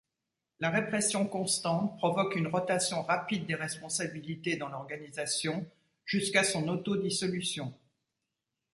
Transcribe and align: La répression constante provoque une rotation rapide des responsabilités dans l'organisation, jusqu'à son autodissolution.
La 0.59 0.71
répression 0.71 1.27
constante 1.27 1.95
provoque 1.99 2.35
une 2.35 2.47
rotation 2.47 3.03
rapide 3.03 3.45
des 3.45 3.53
responsabilités 3.53 4.55
dans 4.55 4.69
l'organisation, 4.69 5.63
jusqu'à 6.05 6.43
son 6.43 6.67
autodissolution. 6.69 7.71